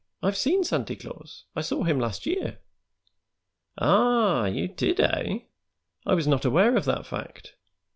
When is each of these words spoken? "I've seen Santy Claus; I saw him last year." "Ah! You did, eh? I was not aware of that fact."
"I've 0.23 0.35
seen 0.35 0.63
Santy 0.63 0.95
Claus; 0.95 1.45
I 1.55 1.61
saw 1.61 1.83
him 1.83 1.99
last 1.99 2.25
year." 2.25 2.57
"Ah! 3.77 4.45
You 4.47 4.67
did, 4.67 4.99
eh? 4.99 5.41
I 6.07 6.15
was 6.15 6.25
not 6.25 6.43
aware 6.43 6.75
of 6.75 6.85
that 6.85 7.05
fact." 7.05 7.53